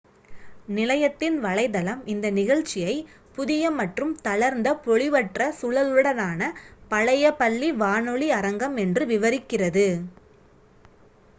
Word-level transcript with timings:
"நிலையத்தின் 0.69 1.35
வலைத்தளம் 1.41 1.99
இந்த 2.05 2.27
நிகழ்ச்சியை 2.31 2.95
"புதிய 3.35 3.69
மற்றும் 3.71 4.13
தளர்ந்த 4.21 4.69
பொலிவற்ற 4.85 5.49
சுழலுடனான 5.59 6.41
பழைய 6.89 7.33
பள்ளி 7.35 7.69
வானொலி 7.83 8.29
அரங்கம்!" 8.39 8.77
என்று 8.77 9.05
விவரிக்கிறது 9.05 9.87